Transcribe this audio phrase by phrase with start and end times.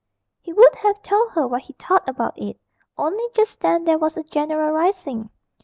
[0.39, 2.59] He would have told her what he thought about it,
[2.97, 5.29] only just then there was a general rising.